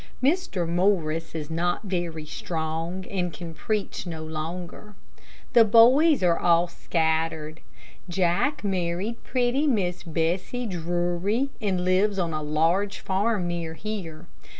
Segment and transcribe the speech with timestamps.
[0.23, 0.67] Mr.
[0.67, 4.95] Morris is not very strong, and can preach no longer.
[5.53, 7.59] The boys are all scattered.
[8.09, 14.25] Jack married pretty Miss Bessie Drury, and lives on a large farm near here.